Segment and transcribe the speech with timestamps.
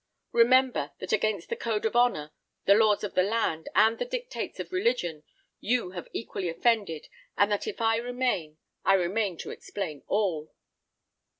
[0.31, 2.31] Remember, that against the code of honour,
[2.65, 5.21] the laws of the land, and the dictates of religion,
[5.59, 10.51] you have equally offended, and that if I remain, I remain to explain all."